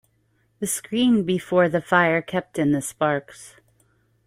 The 0.59 0.65
screen 0.65 1.25
before 1.25 1.69
the 1.69 1.79
fire 1.79 2.23
kept 2.23 2.57
in 2.57 2.71
the 2.71 2.81
sparks. 2.81 3.57